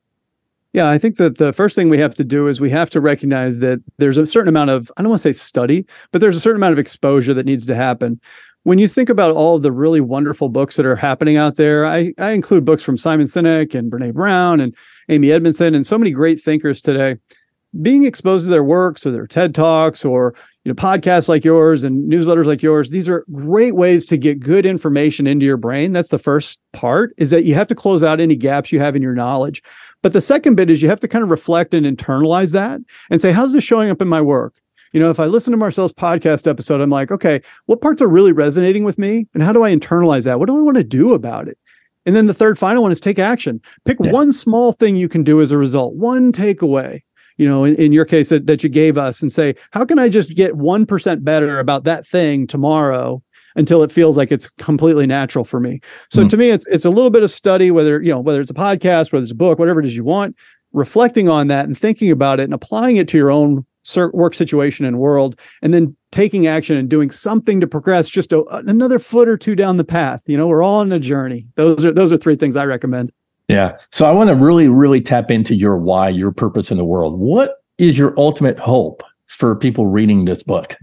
[0.73, 3.01] Yeah, I think that the first thing we have to do is we have to
[3.01, 6.37] recognize that there's a certain amount of I don't want to say study, but there's
[6.37, 8.21] a certain amount of exposure that needs to happen
[8.65, 11.87] when you think about all of the really wonderful books that are happening out there,
[11.87, 14.75] I, I include books from Simon Sinek and Brene Brown and
[15.09, 17.17] Amy Edmondson and so many great thinkers today.
[17.81, 21.85] Being exposed to their works or their TED Talks or you know podcasts like yours
[21.85, 25.93] and newsletters like yours, these are great ways to get good information into your brain.
[25.93, 28.97] That's the first part is that you have to close out any gaps you have
[28.97, 29.63] in your knowledge.
[30.03, 33.21] But the second bit is you have to kind of reflect and internalize that and
[33.21, 34.55] say, how's this showing up in my work?
[34.93, 38.09] You know, if I listen to Marcel's podcast episode, I'm like, okay, what parts are
[38.09, 39.27] really resonating with me?
[39.35, 40.39] And how do I internalize that?
[40.39, 41.59] What do I want to do about it?
[42.07, 43.61] And then the third final one is take action.
[43.85, 44.11] Pick yeah.
[44.11, 47.03] one small thing you can do as a result, one takeaway,
[47.37, 49.99] you know, in, in your case that, that you gave us and say, how can
[49.99, 53.23] I just get 1% better about that thing tomorrow
[53.57, 55.81] until it feels like it's completely natural for me.
[56.11, 56.29] So mm-hmm.
[56.29, 58.55] to me, it's it's a little bit of study, whether you know whether it's a
[58.55, 60.37] podcast, whether it's a book, whatever it is you want,
[60.73, 63.67] reflecting on that and thinking about it and applying it to your own
[64.13, 68.45] work situation and world, and then taking action and doing something to progress just a,
[68.67, 70.23] another foot or two down the path.
[70.27, 71.45] You know, we're all on a journey.
[71.55, 73.13] Those are those are three things I recommend.
[73.49, 73.79] Yeah.
[73.91, 77.19] So I want to really, really tap into your why, your purpose in the world.
[77.19, 80.77] What is your ultimate hope for people reading this book?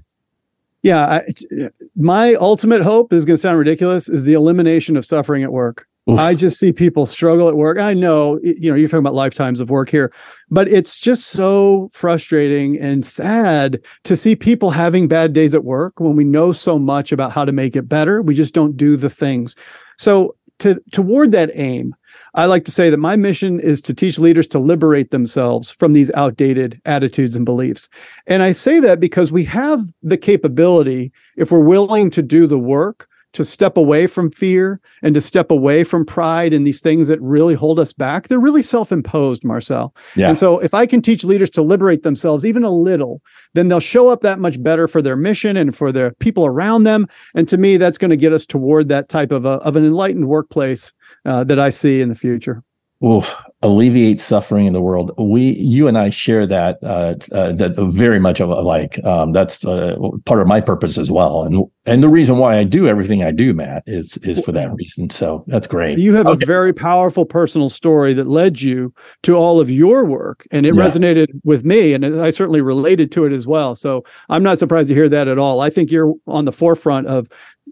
[0.83, 5.43] Yeah, I, my ultimate hope is going to sound ridiculous is the elimination of suffering
[5.43, 5.87] at work.
[6.09, 6.19] Oof.
[6.19, 7.77] I just see people struggle at work.
[7.77, 10.13] I know, you know, you're talking about lifetimes of work here,
[10.49, 15.99] but it's just so frustrating and sad to see people having bad days at work
[15.99, 18.21] when we know so much about how to make it better.
[18.21, 19.55] We just don't do the things.
[19.97, 21.93] So to toward that aim,
[22.33, 25.93] I like to say that my mission is to teach leaders to liberate themselves from
[25.93, 27.89] these outdated attitudes and beliefs.
[28.27, 32.59] And I say that because we have the capability, if we're willing to do the
[32.59, 37.07] work, to step away from fear and to step away from pride and these things
[37.07, 39.93] that really hold us back, they're really self imposed, Marcel.
[40.15, 40.29] Yeah.
[40.29, 43.21] And so if I can teach leaders to liberate themselves even a little,
[43.53, 46.83] then they'll show up that much better for their mission and for the people around
[46.83, 47.07] them.
[47.35, 49.85] And to me, that's going to get us toward that type of, a, of an
[49.85, 50.93] enlightened workplace
[51.25, 52.63] uh, that I see in the future.
[53.03, 55.11] Oof, alleviate suffering in the world.
[55.19, 59.63] We, you and I share that, uh, uh, that very much of like, um, that's
[59.65, 61.43] uh, part of my purpose as well.
[61.43, 64.73] And, and the reason why I do everything I do, Matt, is, is for that
[64.73, 65.09] reason.
[65.09, 65.99] So that's great.
[65.99, 66.43] You have okay.
[66.43, 68.93] a very powerful personal story that led you
[69.23, 70.81] to all of your work and it yeah.
[70.81, 71.93] resonated with me.
[71.93, 73.75] And I certainly related to it as well.
[73.75, 75.61] So I'm not surprised to hear that at all.
[75.61, 77.27] I think you're on the forefront of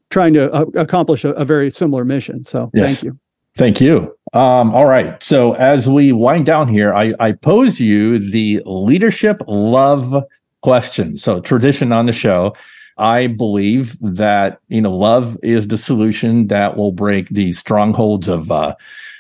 [0.10, 2.44] trying to uh, accomplish a, a, very similar mission.
[2.44, 2.88] So yes.
[2.88, 3.20] thank you.
[3.56, 4.16] Thank you.
[4.36, 5.22] Um, all right.
[5.24, 10.26] So as we wind down here, I, I pose you the leadership love
[10.62, 11.16] question.
[11.16, 12.54] So tradition on the show.
[12.98, 18.52] I believe that you know love is the solution that will break the strongholds of
[18.52, 18.76] uh,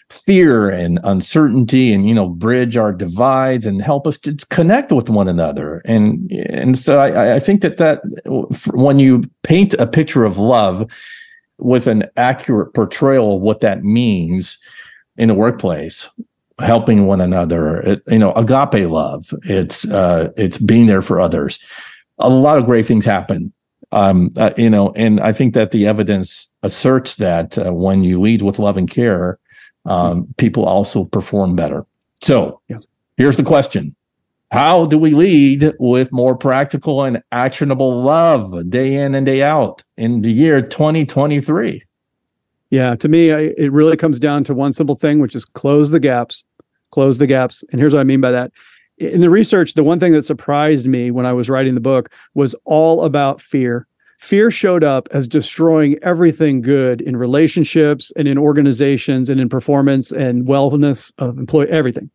[0.09, 5.09] fear and uncertainty, and you know bridge our divides and help us to connect with
[5.09, 5.82] one another.
[5.86, 8.01] And and so I, I think that that
[8.74, 10.89] when you paint a picture of love,
[11.57, 14.57] with an accurate portrayal of what that means
[15.18, 16.09] in the workplace
[16.59, 19.34] helping one another it, you know agape love.
[19.43, 21.59] It's uh it's being there for others.
[22.18, 23.53] A lot of great things happen.
[23.91, 28.20] Um uh, you know and i think that the evidence asserts that uh, when you
[28.20, 29.38] lead with love and care
[29.86, 31.86] um people also perform better.
[32.22, 32.78] So yeah.
[33.18, 33.95] here's the question.
[34.51, 39.84] How do we lead with more practical and actionable love day in and day out
[39.97, 41.84] in the year 2023?
[42.72, 45.99] Yeah, to me, it really comes down to one simple thing, which is close the
[45.99, 46.43] gaps.
[46.91, 47.63] Close the gaps.
[47.72, 48.51] And here's what I mean by that.
[48.97, 52.09] In the research, the one thing that surprised me when I was writing the book
[52.34, 53.88] was all about fear.
[54.20, 60.11] Fear showed up as destroying everything good in relationships and in organizations and in performance
[60.11, 62.09] and wellness of employee, everything.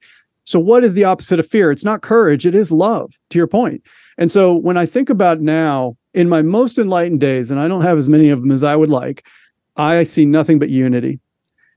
[0.44, 1.70] So, what is the opposite of fear?
[1.70, 3.82] It's not courage, it is love, to your point.
[4.16, 7.82] And so, when I think about now, in my most enlightened days, and I don't
[7.82, 9.26] have as many of them as I would like,
[9.80, 11.20] I see nothing but unity.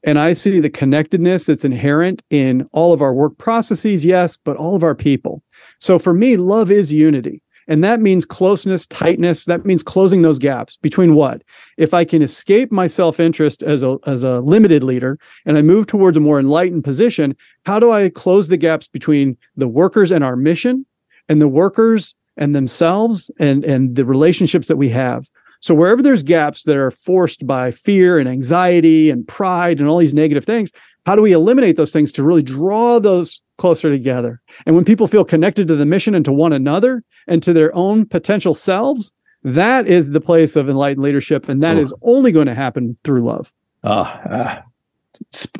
[0.03, 4.57] And I see the connectedness that's inherent in all of our work processes, yes, but
[4.57, 5.41] all of our people.
[5.79, 7.41] So for me, love is unity.
[7.69, 9.45] And that means closeness, tightness.
[9.45, 11.43] That means closing those gaps between what?
[11.77, 15.61] If I can escape my self interest as a, as a limited leader and I
[15.61, 20.11] move towards a more enlightened position, how do I close the gaps between the workers
[20.11, 20.85] and our mission
[21.29, 25.29] and the workers and themselves and, and the relationships that we have?
[25.63, 29.97] So wherever there's gaps that are forced by fear and anxiety and pride and all
[29.97, 30.73] these negative things,
[31.05, 34.41] how do we eliminate those things to really draw those closer together?
[34.65, 37.73] And when people feel connected to the mission and to one another and to their
[37.73, 41.47] own potential selves, that is the place of enlightened leadership.
[41.47, 43.53] And that is only going to happen through love.
[43.85, 44.61] Oh, uh,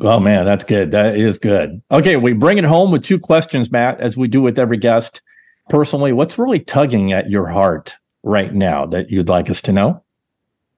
[0.02, 0.90] oh man, that's good.
[0.90, 1.80] That is good.
[1.90, 5.22] Okay, we bring it home with two questions, Matt, as we do with every guest.
[5.70, 10.02] Personally, what's really tugging at your heart right now that you'd like us to know?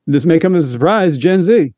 [0.06, 1.72] This may come as a surprise Gen Z.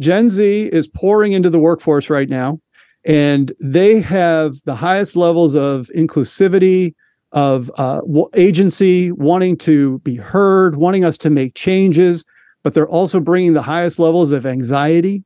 [0.00, 2.58] Gen Z is pouring into the workforce right now,
[3.04, 6.94] and they have the highest levels of inclusivity,
[7.32, 8.00] of uh,
[8.34, 12.24] agency, wanting to be heard, wanting us to make changes,
[12.62, 15.22] but they're also bringing the highest levels of anxiety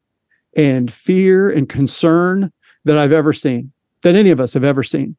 [0.56, 2.52] and fear and concern
[2.84, 3.72] that I've ever seen,
[4.02, 5.16] that any of us have ever seen.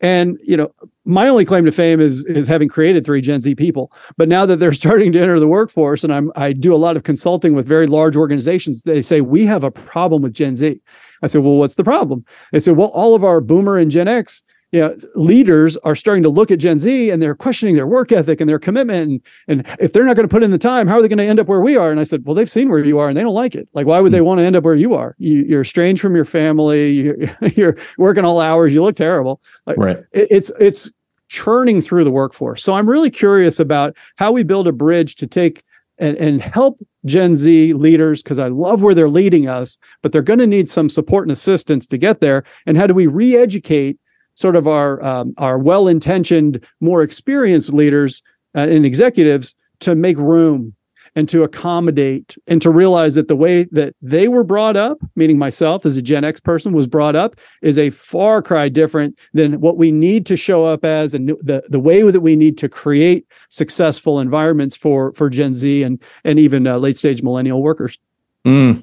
[0.00, 0.72] And you know,
[1.04, 3.92] my only claim to fame is is having created three Gen Z people.
[4.16, 6.96] But now that they're starting to enter the workforce, and I'm I do a lot
[6.96, 10.80] of consulting with very large organizations, they say we have a problem with Gen Z.
[11.22, 12.24] I said, well, what's the problem?
[12.52, 14.42] They said, well, all of our Boomer and Gen X
[14.72, 18.12] you know, leaders are starting to look at Gen Z and they're questioning their work
[18.12, 19.10] ethic and their commitment.
[19.10, 21.18] And, and if they're not going to put in the time, how are they going
[21.18, 21.90] to end up where we are?
[21.90, 23.68] And I said, well, they've seen where you are and they don't like it.
[23.72, 24.26] Like, why would they hmm.
[24.26, 25.16] want to end up where you are?
[25.18, 26.90] You, are estranged from your family.
[26.90, 27.16] You're,
[27.54, 28.72] you're, working all hours.
[28.72, 29.40] You look terrible.
[29.66, 29.98] Like, right.
[30.12, 30.90] It, it's, it's
[31.28, 32.62] churning through the workforce.
[32.62, 35.62] So I'm really curious about how we build a bridge to take
[35.98, 40.22] and, and help Gen Z leaders because I love where they're leading us, but they're
[40.22, 42.44] going to need some support and assistance to get there.
[42.66, 43.98] And how do we re-educate
[44.34, 48.22] sort of our um, our well-intentioned, more experienced leaders
[48.54, 50.74] uh, and executives to make room
[51.16, 55.38] and to accommodate and to realize that the way that they were brought up, meaning
[55.38, 59.60] myself as a Gen X person was brought up, is a far cry different than
[59.60, 62.68] what we need to show up as and the, the way that we need to
[62.68, 67.98] create successful environments for for Gen Z and and even uh, late stage millennial workers.
[68.46, 68.82] Mm,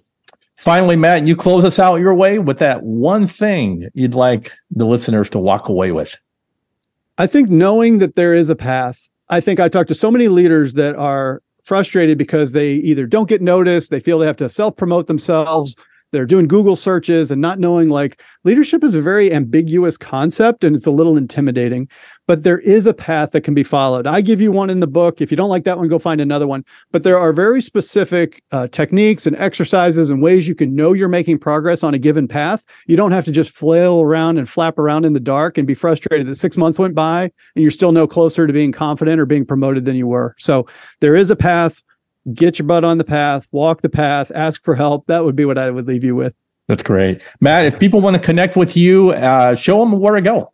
[0.58, 4.86] Finally, Matt, you close us out your way with that one thing you'd like the
[4.86, 6.16] listeners to walk away with.
[7.20, 9.08] I think knowing that there is a path.
[9.30, 13.30] I think I talked to so many leaders that are frustrated because they either don't
[13.30, 15.76] get noticed, they feel they have to self promote themselves,
[16.12, 20.76] they're doing Google searches and not knowing like leadership is a very ambiguous concept and
[20.76, 21.89] it's a little intimidating,
[22.28, 24.06] but there is a path that can be followed.
[24.06, 25.22] I give you one in the book.
[25.22, 26.64] If you don't like that one, go find another one.
[26.92, 31.08] But there are very specific uh, techniques and exercises and ways you can know you're
[31.08, 32.66] making progress on a given path.
[32.86, 35.74] You don't have to just flail around and flap around in the dark and be
[35.74, 39.26] frustrated that six months went by and you're still no closer to being confident or
[39.26, 40.36] being promoted than you were.
[40.38, 40.68] So
[41.00, 41.82] there is a path
[42.34, 45.06] get your butt on the path, walk the path, ask for help.
[45.06, 46.36] That would be what I would leave you with.
[46.68, 47.22] That's great.
[47.40, 50.52] Matt, if people want to connect with you, uh, show them where to go.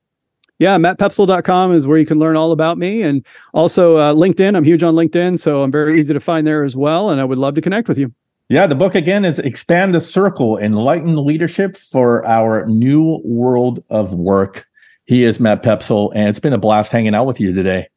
[0.63, 3.01] Yeah, mattpoepsel.com is where you can learn all about me.
[3.01, 4.55] And also uh, LinkedIn.
[4.55, 7.09] I'm huge on LinkedIn, so I'm very easy to find there as well.
[7.09, 8.13] And I would love to connect with you.
[8.47, 14.13] Yeah, the book again is Expand the Circle Enlighten Leadership for Our New World of
[14.13, 14.65] Work.
[15.03, 17.89] He is Matt Poepsel, and it's been a blast hanging out with you today.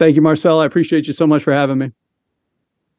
[0.00, 0.58] Thank you, Marcel.
[0.58, 1.92] I appreciate you so much for having me.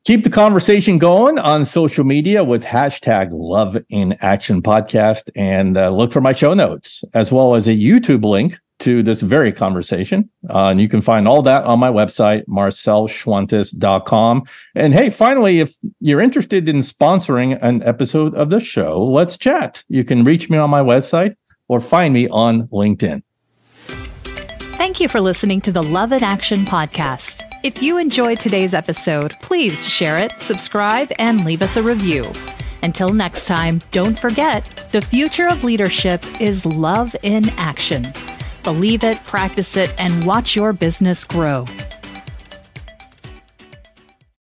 [0.06, 5.90] Keep the conversation going on social media with hashtag Love in Action Podcast and uh,
[5.90, 10.30] look for my show notes as well as a YouTube link to this very conversation.
[10.50, 14.44] Uh, and you can find all that on my website, marcelschwantes.com.
[14.76, 19.84] And hey, finally, if you're interested in sponsoring an episode of the show, let's chat.
[19.88, 21.36] You can reach me on my website
[21.68, 23.24] or find me on LinkedIn.
[24.76, 27.50] Thank you for listening to the Love in Action podcast.
[27.64, 32.30] If you enjoyed today's episode, please share it, subscribe, and leave us a review.
[32.84, 38.12] Until next time, don't forget the future of leadership is love in action.
[38.64, 41.66] Believe it, practice it, and watch your business grow.